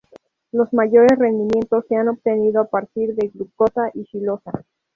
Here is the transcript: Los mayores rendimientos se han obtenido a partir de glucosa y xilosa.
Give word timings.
Los 0.51 0.73
mayores 0.73 1.11
rendimientos 1.19 1.85
se 1.87 1.95
han 1.95 2.07
obtenido 2.07 2.59
a 2.61 2.67
partir 2.67 3.13
de 3.13 3.27
glucosa 3.27 3.91
y 3.93 4.03
xilosa. 4.05 4.65